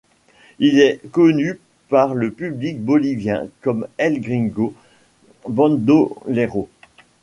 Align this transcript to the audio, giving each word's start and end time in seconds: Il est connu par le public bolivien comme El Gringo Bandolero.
Il 0.57 0.79
est 0.79 0.99
connu 1.11 1.59
par 1.87 2.15
le 2.15 2.31
public 2.31 2.81
bolivien 2.81 3.47
comme 3.61 3.87
El 3.99 4.19
Gringo 4.19 4.73
Bandolero. 5.47 6.67